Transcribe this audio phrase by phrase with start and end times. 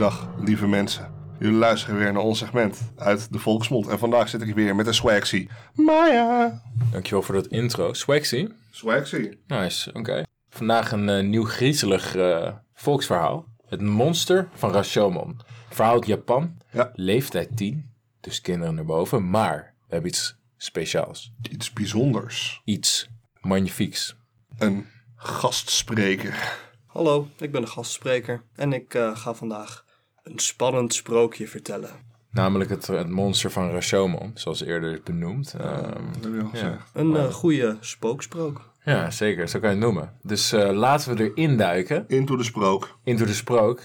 [0.00, 1.14] Goedendag, lieve mensen.
[1.38, 3.88] Jullie luisteren weer naar ons segment uit de volksmond.
[3.88, 5.48] En vandaag zit ik weer met de Swagsy.
[5.74, 6.62] Maya.
[6.92, 7.92] Dankjewel voor dat intro.
[7.92, 8.48] Swagsy.
[8.70, 9.30] Swagsy.
[9.46, 10.22] Nice, oké.
[10.48, 13.46] Vandaag een eh, nieuw griezelig eh, volksverhaal.
[13.66, 15.40] Het monster van Rashomon.
[15.68, 16.56] Verhaal uit Japan.
[16.72, 16.90] Ja.
[16.94, 17.90] Leeftijd 10.
[18.20, 19.30] Dus kinderen erboven.
[19.30, 21.32] Maar we hebben iets speciaals.
[21.50, 22.60] Iets bijzonders.
[22.64, 23.08] Iets
[23.40, 24.16] magnifieks.
[24.58, 24.86] Een
[25.16, 26.58] gastspreker.
[26.86, 29.88] Hallo, ik ben de gastspreker en ik eh, ga vandaag
[30.30, 31.90] een spannend sprookje vertellen.
[32.30, 34.30] Namelijk het, het monster van Rashomon.
[34.34, 35.54] Zoals eerder is benoemd.
[35.54, 36.90] Ehm, Dat heb je al gezegd.
[36.92, 38.70] Een eh, goede spooksprook.
[38.84, 39.48] ja, zeker.
[39.48, 40.18] Zo kan je het noemen.
[40.22, 42.04] Dus eh, laten we erin duiken.
[42.08, 42.98] Into de sprook.
[43.04, 43.80] Into de sprook.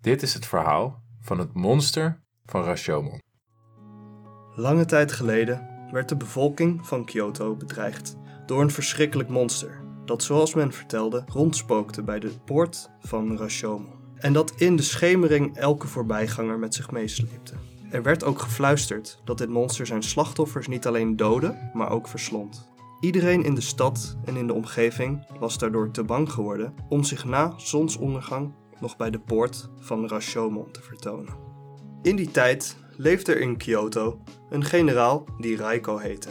[0.00, 3.22] Dit is het verhaal van het monster van Rashomon.
[4.54, 10.54] Lange tijd geleden werd de bevolking van Kyoto bedreigd door een verschrikkelijk monster dat, zoals
[10.54, 13.95] men vertelde, rondspookte bij de poort van Rashomon.
[14.18, 17.54] En dat in de schemering elke voorbijganger met zich meesleepte.
[17.90, 22.68] Er werd ook gefluisterd dat dit monster zijn slachtoffers niet alleen doodde, maar ook verslond.
[23.00, 27.24] Iedereen in de stad en in de omgeving was daardoor te bang geworden om zich
[27.24, 31.34] na zonsondergang nog bij de poort van Rashomon te vertonen.
[32.02, 34.20] In die tijd leefde er in Kyoto
[34.50, 36.30] een generaal die Raiko heette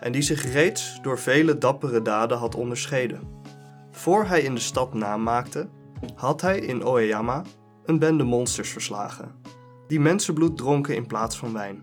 [0.00, 3.20] en die zich reeds door vele dappere daden had onderscheiden.
[3.90, 5.68] Voor hij in de stad naam maakte,
[6.14, 7.42] had hij in Oeyama
[7.84, 9.34] een bende monsters verslagen,
[9.86, 11.82] die mensenbloed dronken in plaats van wijn.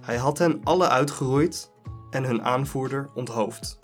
[0.00, 1.72] Hij had hen alle uitgeroeid
[2.10, 3.78] en hun aanvoerder onthoofd.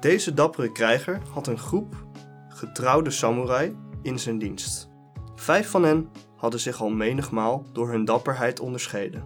[0.00, 1.94] Deze dappere krijger had een groep
[2.48, 4.88] getrouwde samurai in zijn dienst.
[5.34, 9.24] Vijf van hen hadden zich al menigmaal door hun dapperheid onderscheiden.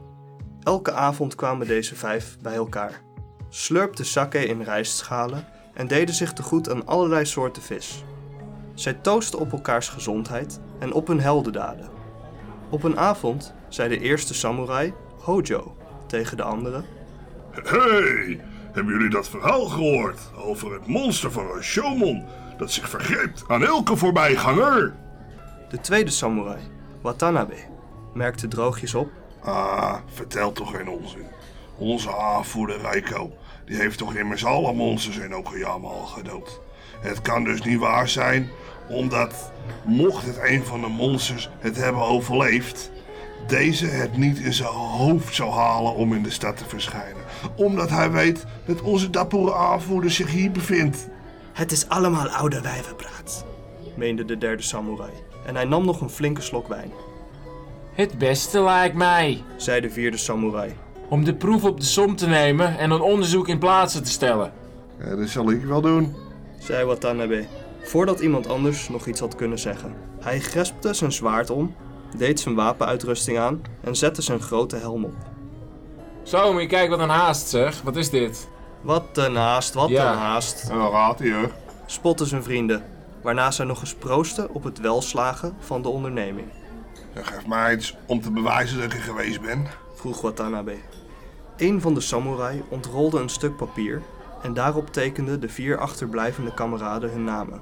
[0.62, 3.02] Elke avond kwamen deze vijf bij elkaar,
[3.48, 8.04] slurpten sake in rijstschalen en deden zich te goed aan allerlei soorten vis.
[8.78, 11.88] Zij toosten op elkaars gezondheid en op hun heldendaden.
[12.70, 16.82] Op een avond zei de eerste samurai, Hojo, tegen de andere:
[17.50, 18.40] Hey,
[18.72, 22.24] hebben jullie dat verhaal gehoord over het monster van Rashomon
[22.58, 24.94] dat zich vergreep aan elke voorbijganger?
[25.68, 26.60] De tweede samurai,
[27.02, 27.56] Watanabe,
[28.14, 29.10] merkte droogjes op
[29.40, 31.26] Ah, vertel toch geen onzin.
[31.76, 33.32] Onze aanvoerder Reiko,
[33.64, 36.60] die heeft toch immers alle monsters in Okayama al gedood.
[37.00, 38.48] Het kan dus niet waar zijn,
[38.88, 39.52] omdat
[39.84, 42.90] mocht het een van de monsters het hebben overleefd,
[43.46, 47.22] deze het niet in zijn hoofd zou halen om in de stad te verschijnen.
[47.56, 51.08] Omdat hij weet dat onze dappere aanvoerder zich hier bevindt.
[51.52, 53.44] Het is allemaal oude wijvenpraat,
[53.96, 55.10] meende de derde samurai.
[55.46, 56.90] En hij nam nog een flinke slok wijn,
[57.92, 60.76] Het beste lijkt mij zei de vierde samurai.
[61.08, 64.52] om de proef op de som te nemen en een onderzoek in plaatsen te stellen.
[64.98, 66.16] Ja, dat zal ik wel doen.
[66.58, 67.46] Zei Watanabe,
[67.82, 69.94] voordat iemand anders nog iets had kunnen zeggen.
[70.20, 71.74] Hij grespte zijn zwaard om,
[72.16, 75.14] deed zijn wapenuitrusting aan en zette zijn grote helm op.
[76.22, 77.82] Zo, moet je kijken wat een haast zeg.
[77.82, 78.48] Wat is dit?
[78.80, 80.12] Wat een haast, wat Ja.
[80.12, 81.50] een haast, En dan gaat hij, hoor.
[81.86, 82.84] spotten zijn vrienden,
[83.22, 86.46] waarna zij nog eens proosten op het welslagen van de onderneming,
[87.14, 89.66] Ja, geef mij iets om te bewijzen dat ik er geweest ben.
[89.94, 90.74] vroeg Watanabe.
[91.56, 94.02] Een van de samurai ontrolde een stuk papier
[94.42, 97.60] en daarop tekenden de vier achterblijvende kameraden hun namen,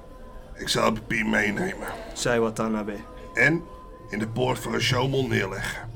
[0.55, 1.87] Ik zal het papier meenemen.
[2.15, 2.97] zei Watanabe.
[3.35, 3.63] en
[4.11, 5.89] in de poort van Rashomon neerleggen.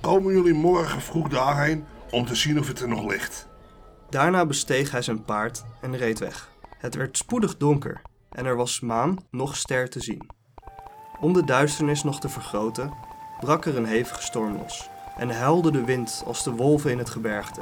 [0.00, 3.46] Komen jullie morgen vroeg daarheen om te zien of het er nog ligt?
[4.10, 6.50] Daarna besteeg hij zijn paard en reed weg.
[6.78, 10.26] Het werd spoedig donker en er was maan nog ster te zien.
[11.20, 12.92] Om de duisternis nog te vergroten,
[13.40, 17.10] brak er een hevige storm los en huilde de wind als de wolven in het
[17.10, 17.60] gebergte.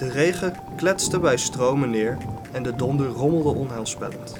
[0.00, 2.18] De regen kletste bij stromen neer
[2.52, 4.34] en de donder rommelde onheilspellend.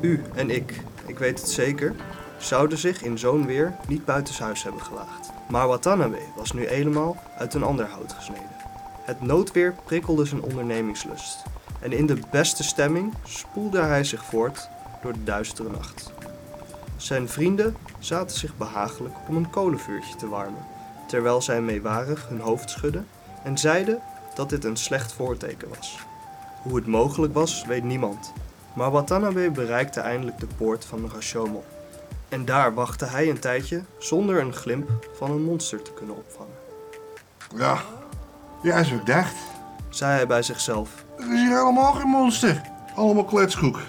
[0.00, 1.94] U en ik, ik weet het zeker,
[2.38, 5.30] zouden zich in zo'n weer niet buitenshuis hebben gelaagd.
[5.48, 8.56] Maar Watanabe was nu helemaal uit een ander hout gesneden.
[9.04, 11.42] Het noodweer prikkelde zijn ondernemingslust.
[11.80, 14.68] En in de beste stemming spoelde hij zich voort
[15.02, 16.12] door de duistere nacht.
[16.96, 20.66] Zijn vrienden zaten zich behagelijk om een kolenvuurtje te warmen,
[21.06, 23.06] terwijl zij meewarig hun hoofd schudden
[23.42, 24.02] en zeiden
[24.34, 25.98] dat dit een slecht voorteken was.
[26.62, 28.32] Hoe het mogelijk was, weet niemand.
[28.72, 31.62] Maar Watanabe bereikte eindelijk de poort van Rashomon.
[32.28, 36.54] En daar wachtte hij een tijdje zonder een glimp van een monster te kunnen opvangen.
[37.56, 37.80] Ja,
[38.62, 39.34] ja, is wat ik dacht.
[39.88, 41.04] Zei hij bij zichzelf.
[41.18, 42.60] Er is hier helemaal geen monster.
[42.94, 43.80] Allemaal kletskoek.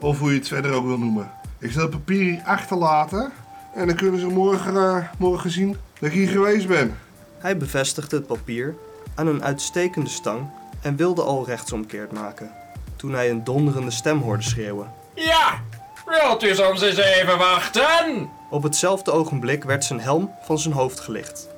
[0.00, 1.30] Of hoe je het verder ook wil noemen.
[1.58, 3.32] Ik zal het papier hier achterlaten.
[3.74, 6.98] En dan kunnen ze morgen, eh, morgen zien dat ik hier geweest ben.
[7.38, 8.74] Hij bevestigde het papier
[9.14, 10.50] aan een uitstekende stang
[10.80, 12.52] en wilde al rechtsomkeerd maken.
[12.96, 14.92] Toen hij een donderende stem hoorde schreeuwen.
[15.14, 15.60] Ja!
[16.06, 18.30] Wilt u soms eens even wachten?
[18.50, 21.48] Op hetzelfde ogenblik werd zijn helm van zijn hoofd gelicht.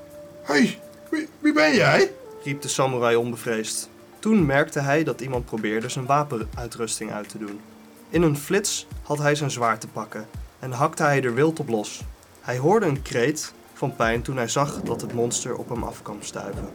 [0.42, 0.78] Hé, hey,
[1.10, 2.10] wie, wie ben jij?
[2.44, 3.88] riep de samurai onbevreesd.
[4.18, 7.60] Toen merkte hij dat iemand probeerde zijn wapenuitrusting uit te doen.
[8.08, 10.26] In een flits had hij zijn zwaard te pakken
[10.58, 12.02] en hakte hij er wild op los.
[12.40, 16.02] Hij hoorde een kreet van pijn toen hij zag dat het monster op hem af
[16.02, 16.68] kwam stuiven.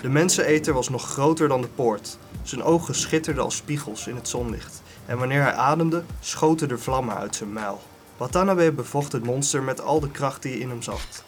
[0.00, 2.18] De menseneter was nog groter dan de poort.
[2.42, 7.16] Zijn ogen schitterden als spiegels in het zonlicht en wanneer hij ademde, schoten er vlammen
[7.16, 7.80] uit zijn muil.
[8.16, 11.24] Watanabe bevocht het monster met al de kracht die in hem zat.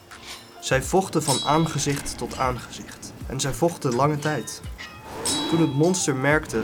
[0.60, 4.60] Zij vochten van aangezicht tot aangezicht en zij vochten lange tijd.
[5.50, 6.62] Toen het monster merkte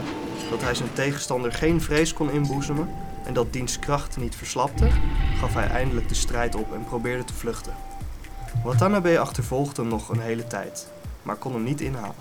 [0.49, 2.89] dat hij zijn tegenstander geen vrees kon inboezemen
[3.25, 4.87] en dat diens kracht niet verslapte,
[5.39, 7.73] gaf hij eindelijk de strijd op en probeerde te vluchten.
[8.63, 10.87] Watanabe achtervolgde hem nog een hele tijd,
[11.25, 12.15] maar kon hem niet inhalen.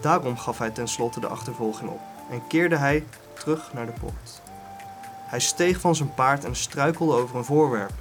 [0.00, 4.40] Daarom gaf hij tenslotte de achtervolging op en keerde hij terug naar de poort.
[5.28, 7.92] Hij steeg van zijn paard en struikelde over een voorwerp.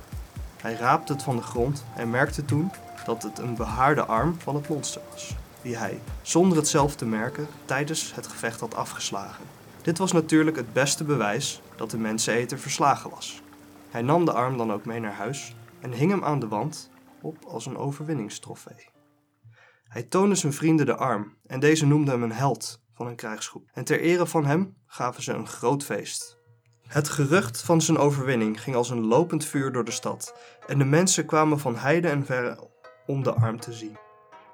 [0.62, 2.72] Hij raapte het van de grond en merkte toen
[3.06, 7.06] dat het een behaarde arm van het monster was, die hij, zonder het zelf te
[7.06, 9.46] merken, tijdens het gevecht had afgeslagen.
[9.82, 13.42] Dit was natuurlijk het beste bewijs dat de menseneter verslagen was.
[13.90, 16.90] Hij nam de arm dan ook mee naar huis en hing hem aan de wand
[17.22, 18.97] op als een overwinningstrofee.
[19.98, 23.70] Hij toonde zijn vrienden de arm en deze noemden hem een held van een krijgsgroep.
[23.74, 26.38] En ter ere van hem gaven ze een groot feest.
[26.88, 30.34] Het gerucht van zijn overwinning ging als een lopend vuur door de stad
[30.68, 32.70] en de mensen kwamen van heide en verre
[33.06, 33.98] om de arm te zien.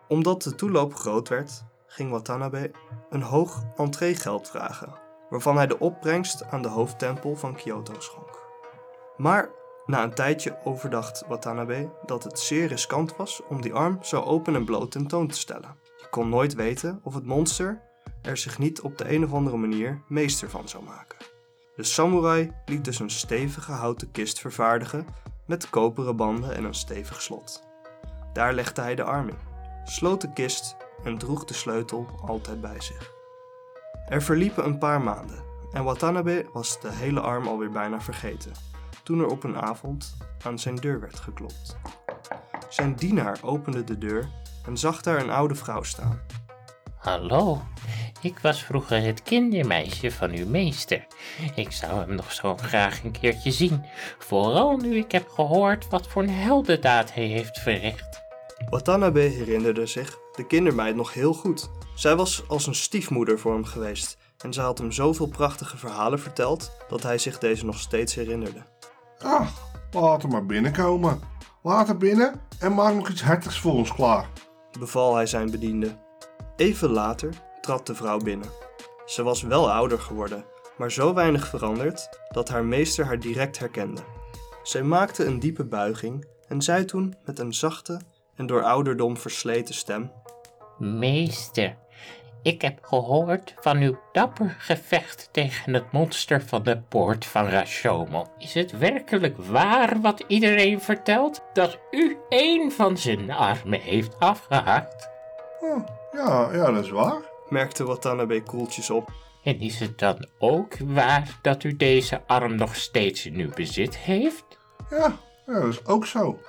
[0.08, 2.72] Omdat de toeloop groot werd, ging Watanabe
[3.10, 5.00] een hoog entreegeld vragen,
[5.30, 8.40] waarvan hij de opbrengst aan de hoofdtempel van Kyoto schonk.
[9.18, 9.50] Maar
[9.86, 14.56] na een tijdje overdacht Watanabe dat het zeer riskant was om die arm zo open
[14.56, 15.76] en bloot tentoon te stellen.
[15.98, 17.82] Je kon nooit weten of het monster
[18.22, 21.18] er zich niet op de een of andere manier meester van zou maken.
[21.76, 25.08] De samurai liet dus een stevige houten kist vervaardigen
[25.46, 27.64] met koperen banden en een stevig slot.
[28.34, 29.38] Daar legde hij de arm in,
[29.84, 33.12] sloot de kist en droeg de sleutel altijd bij zich.
[34.08, 38.52] Er verliepen een paar maanden en Watanabe was de hele arm alweer bijna vergeten,
[39.04, 41.78] toen er op een avond aan zijn deur werd geklopt.
[42.70, 44.30] Zijn dienaar opende de deur
[44.66, 46.22] en zag daar een oude vrouw staan.
[46.98, 47.62] Hallo,
[48.22, 51.06] ik was vroeger het kindermeisje van uw meester.
[51.56, 53.86] Ik zou hem nog zo graag een keertje zien,
[54.18, 58.22] vooral nu ik heb gehoord wat voor een heldendaad hij heeft verricht.
[58.70, 61.70] Watanabe herinnerde zich de kindermeid nog heel goed.
[61.96, 66.20] Zij was als een stiefmoeder voor hem geweest en zij had hem zoveel prachtige verhalen
[66.20, 68.73] verteld dat hij zich deze nog steeds herinnerde.
[69.24, 69.48] Ah,
[69.92, 71.22] laat hem maar binnenkomen.
[71.62, 74.30] Laat hem binnen en maak nog iets hartigs voor ons klaar.
[74.80, 75.98] beval hij zijn bediende.
[76.56, 78.50] Even later trad de vrouw binnen.
[79.06, 80.46] Ze was wel ouder geworden,
[80.78, 84.02] maar zo weinig veranderd dat haar meester haar direct herkende.
[84.64, 88.02] Zij maakte een diepe buiging en zei toen met een zachte
[88.36, 90.12] en door ouderdom versleten stem:
[90.78, 91.78] Meester,
[92.44, 98.28] ik heb gehoord van uw dapper gevecht tegen het monster van de poort van Rashomon.
[98.38, 101.44] Is het werkelijk waar wat iedereen vertelt?
[101.54, 105.10] Dat u een van zijn armen heeft afgehakt?
[105.60, 107.22] Oh, ja, ja, dat is waar.
[107.50, 109.12] merkte Watanabe koeltjes op.
[109.44, 113.98] En is het dan ook waar dat u deze arm nog steeds in uw bezit
[113.98, 114.46] heeft?
[114.90, 116.40] Ja, ja, dat is ook zo.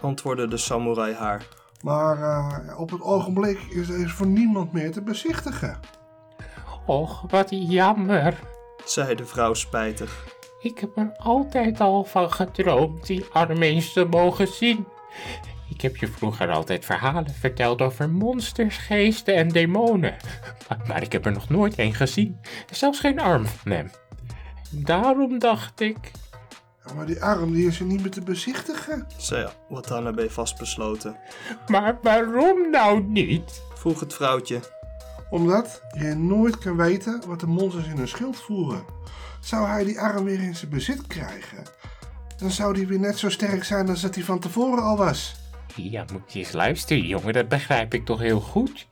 [0.00, 1.46] antwoordde de samurai haar.
[1.86, 5.78] Maar eh, op het ogenblik is deze voor niemand meer te bezichtigen.
[6.86, 8.38] Och, wat jammer.
[8.84, 10.26] zei de vrouw spijtig.
[10.60, 14.86] Ik heb er altijd al van gedroomd die arm eens te mogen zien.
[15.68, 20.16] Ik heb je vroeger altijd verhalen verteld over monsters, geesten en demonen.
[20.68, 22.40] Maar, maar ik heb er nog nooit een gezien.
[22.70, 23.90] Zelfs geen arm van hem.
[24.70, 26.10] Daarom dacht ik...
[26.86, 29.06] Ja, maar die arm die is er niet meer te bezichtigen.
[29.16, 31.16] zei Watanabe vastbesloten.
[31.68, 33.62] Maar waarom nou niet?
[33.74, 34.60] Vroeg het vrouwtje.
[35.30, 38.84] Omdat je nooit kan weten wat de monsters in hun schild voeren.
[39.40, 41.62] Zou hij die arm weer in zijn bezit krijgen,
[42.36, 45.36] dan zou die weer net zo sterk zijn als dat hij van tevoren al was.
[45.76, 48.86] Ja, moet je eens luisteren, jongen, dat begrijp ik toch heel goed.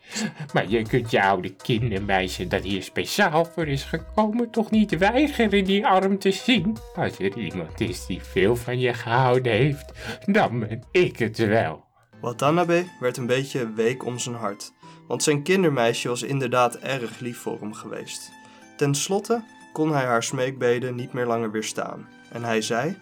[0.53, 5.65] Maar je kunt je oude kindermeisje dat hier speciaal voor is gekomen toch niet weigeren
[5.65, 6.77] die arm te zien?
[6.97, 9.93] Als er iemand is die veel van je gehouden heeft,
[10.27, 11.85] dan ben ik het wel.
[12.21, 14.73] Watanabe werd een beetje week om zijn hart,
[15.07, 18.33] want zijn kindermeisje was inderdaad erg lief voor hem geweest.
[18.77, 22.97] Ten slotte kon hij haar smeekbeden niet meer langer weerstaan en hij zei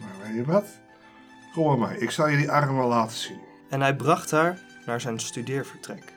[0.00, 0.81] Maar weet je wat?
[1.52, 3.40] Kom maar mee, ik zal je die arm wel laten zien.
[3.68, 6.12] en hij bracht haar naar zijn studeervertrek.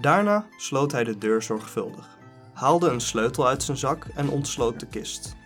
[0.00, 2.18] Daarna sloot hij de deur zorgvuldig,
[2.52, 5.36] haalde een sleutel uit zijn zak en ontsloot de kist.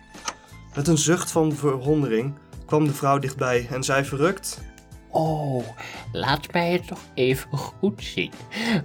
[0.75, 2.33] Met een zucht van verwondering
[2.65, 4.61] kwam de vrouw dichtbij en zei verrukt:
[5.09, 5.63] Oh,
[6.11, 8.31] laat mij het toch even goed zien.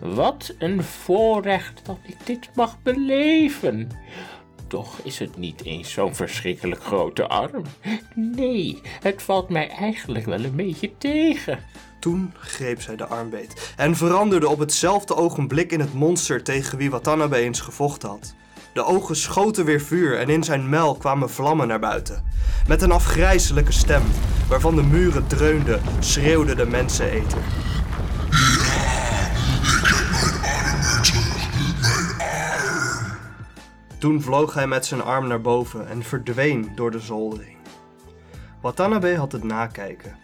[0.00, 3.90] Wat een voorrecht dat ik dit mag beleven.
[4.74, 7.64] Toch is het niet eens zo'n verschrikkelijk grote arm.
[8.14, 11.58] Nee, het valt mij eigenlijk wel een beetje tegen.
[12.00, 16.90] Toen greep zij de armbeet en veranderde op hetzelfde ogenblik in het monster tegen wie
[16.90, 18.34] Watanabe eens gevochten had.
[18.72, 22.24] De ogen schoten weer vuur en in zijn mel kwamen vlammen naar buiten.
[22.66, 24.02] Met een afgrijzelijke stem,
[24.48, 27.63] waarvan de muren dreunden, schreeuwde de menseneter.
[34.04, 37.56] Toen vloog hij met zijn arm naar boven en verdween door de zoldering.
[38.60, 40.16] Watanabe had het nakijken.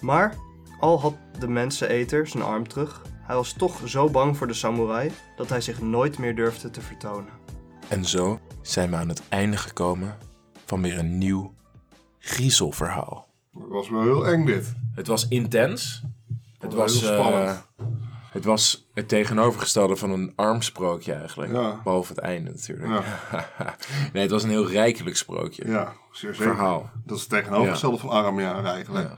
[0.00, 0.34] Maar
[0.80, 5.10] al had de menseneter zijn arm terug, hij was toch zo bang voor de samurai
[5.36, 7.32] dat hij zich nooit meer durfde te vertonen.
[7.88, 10.16] En zo zijn we aan het einde gekomen
[10.66, 11.54] van weer een nieuw
[12.18, 13.28] griezelverhaal.
[13.52, 14.72] Dat was wel heel eng dit.
[14.94, 16.02] Het was intens.
[16.58, 17.66] Het was, heel eh, spannend.
[18.30, 21.52] Het was het tegenovergestelde van een armsprookje eigenlijk.
[21.52, 21.80] Ja.
[21.84, 22.88] Behalve het einde natuurlijk.
[24.12, 25.68] nee, het was een heel rijkelijk sprookje.
[25.68, 26.52] Ja, zeer zeker.
[26.52, 26.90] Verhaal.
[27.04, 29.10] Dat is het tegenovergestelde van arm, ja, eigenlijk.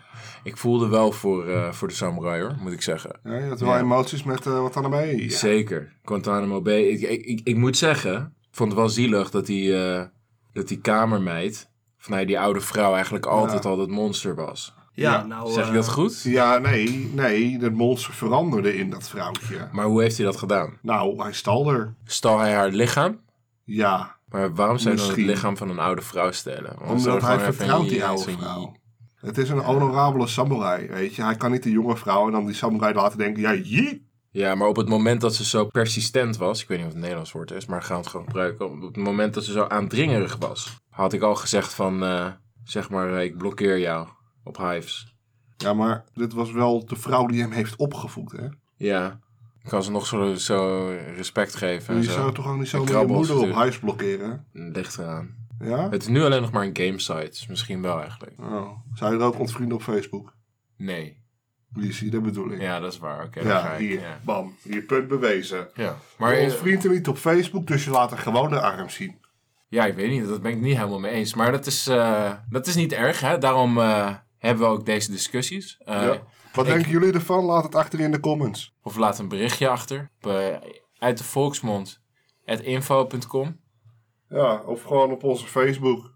[0.42, 3.21] Ik voelde wel voor, eh, voor de samurai hoor, moet ik zeggen.
[3.25, 5.23] Ja, je had wel emoties met wat dan ermee.
[5.23, 5.37] Ja.
[5.37, 5.92] Zeker.
[6.04, 6.83] Guantanamo Bay.
[6.83, 10.04] Ik, ik, ik, ik moet zeggen, ik vond het wel zielig dat die, eh,
[10.52, 14.75] dat die kamermeid, van nee, die oude vrouw, eigenlijk altijd al dat monster was.
[14.94, 15.52] Ja, Ja, nou.
[15.52, 16.22] Zeg ik eh, dat goed?
[16.22, 19.68] Ja, nee, nee, het monster veranderde in dat vrouwtje.
[19.72, 20.78] Maar hoe heeft hij dat gedaan?
[20.82, 21.94] Nou, hij stal er.
[22.04, 23.20] Stal hij haar lichaam?
[23.64, 26.75] Ja, Maar waarom zou je dan het lichaam van een oude vrouw stellen?
[26.78, 28.75] Want omdat zou hij vertrouwt die oude vrouw.
[29.16, 31.22] Het is een honorabele samurai, weet je.
[31.22, 34.00] Hij kan niet de jonge vrouw en dan die samurai laten denken, ja, jeet.
[34.30, 36.94] Ja, maar op het moment dat ze zo persistent was, ik weet niet of het
[36.94, 38.70] een Nederlands woord is, maar gaan we het gewoon gebruiken.
[38.70, 42.26] Op het moment dat ze zo aandringerig was, had ik al gezegd van, eh,
[42.64, 44.08] zeg maar, eh, ik blokkeer jou
[44.44, 45.14] op hives.
[45.56, 48.46] Ja, maar dit was wel de vrouw die hem heeft opgevoed, hè.
[48.76, 49.18] Ja,
[49.62, 51.94] ik kan ze nog zo, zo respect geven.
[51.94, 52.12] En Je zo.
[52.12, 54.46] zou toch ook niet zo je moeder op huis blokkeren?
[54.52, 55.34] Ligt eraan.
[55.61, 55.88] Ja?
[55.90, 58.32] Het is nu alleen nog maar een gamesite, dus misschien wel eigenlijk.
[58.40, 58.70] Oh.
[58.94, 60.34] Zou je er ook ontvrienden op Facebook?
[60.76, 61.20] Nee.
[61.75, 62.61] Lizzie, dat bedoel ik.
[62.61, 63.25] Ja, dat is waar.
[63.25, 64.18] Oké, Ja, hier, Ja.
[64.25, 64.54] bam.
[64.62, 65.68] Hier, punt bewezen.
[65.75, 65.96] ja.
[66.18, 69.20] Maar je ontvriendt hem niet op Facebook, dus je laat er gewoon de arm zien.
[69.68, 70.28] Ja, ik weet niet.
[70.28, 71.34] Dat ben ik niet helemaal mee eens.
[71.34, 73.20] Maar dat is, eh, dat is niet erg.
[73.20, 73.38] Hè?
[73.38, 74.14] Daarom eh,
[74.49, 75.78] hebben we ook deze discussies.
[75.84, 76.22] Eh, Ja.
[76.52, 77.44] Wat ik- denken jullie ervan?
[77.44, 78.75] Laat het achter in de comments.
[78.82, 80.11] Of laat een berichtje achter.
[80.20, 80.56] Op, eh,
[80.99, 82.00] uit de volksmond.
[82.62, 83.61] info.com.
[84.28, 86.14] Ja, of gewoon op onze Facebook.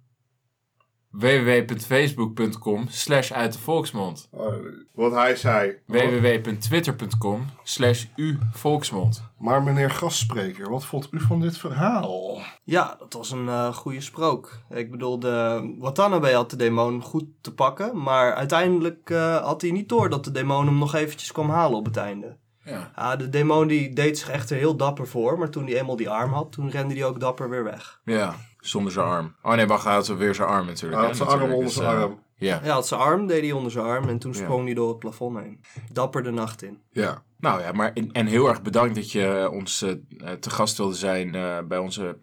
[1.10, 4.28] www.facebook.com slash uit de volksmond.
[4.34, 4.46] Uh,
[4.92, 5.76] wat hij zei.
[5.86, 9.22] www.twitter.com slash u volksmond.
[9.38, 12.38] Maar meneer gastspreker, wat vond u van dit verhaal?
[12.64, 14.58] Ja, dat was een eh goede sprook.
[14.70, 19.70] Ik bedoel, de Watanabe had de demon goed te pakken, maar uiteindelijk eh, had hij
[19.70, 22.36] niet door dat de demon hem nog eventjes kwam halen op het einde.
[22.64, 22.92] Ja.
[22.96, 26.10] Ja, de demon die deed zich echter heel dapper voor, maar toen hij eenmaal die
[26.10, 28.00] arm had, toen rende hij ook dapper weer weg.
[28.04, 28.34] ja,
[28.66, 29.34] zonder zijn arm.
[29.42, 31.00] Oh nee, wacht, hij had zo weer zijn arm natuurlijk.
[31.00, 32.24] Hij had zijn arm onder zijn Dus, eh, arm.
[32.38, 34.38] Ja, Hij had zijn arm, deed hij onder zijn arm en toen Ja.
[34.38, 35.60] sprong hij door het plafond heen.
[35.92, 36.78] Dapper de nacht in.
[36.90, 37.22] ja.
[37.38, 40.94] Nou ja, maar en, en heel erg bedankt dat je ons eh, te gast wilde
[40.94, 42.18] zijn eh, bij onze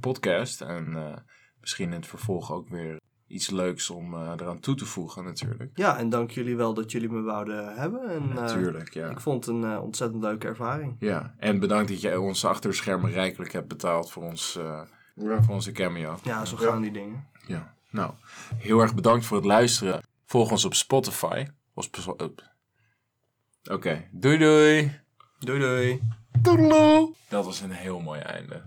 [0.00, 0.60] podcast.
[0.60, 1.16] En eh,
[1.60, 5.70] misschien in het vervolg ook weer iets leuks om eh, eraan toe te voegen natuurlijk.
[5.74, 8.08] Ja, en dank jullie wel dat jullie me wouden hebben.
[8.10, 9.08] En, eh, Natuurlijk, ja.
[9.10, 10.96] Ik vond het een ontzettend leuke ervaring.
[10.98, 14.80] Ja, en bedankt dat je ons achter de schermen rijkelijk hebt betaald voor, ons, eh,
[15.18, 15.42] Ja.
[15.42, 16.18] voor onze cameo.
[16.22, 17.26] Ja, zo gaan die dingen.
[17.46, 18.12] Ja, nou,
[18.56, 20.02] heel erg bedankt voor het luisteren.
[20.26, 21.46] Volg ons op Spotify.
[23.70, 25.00] Oké, doei doei.
[25.38, 26.00] Doei doei.
[26.42, 27.12] Toedeloe!
[27.28, 28.62] Dat was een heel mooi einde.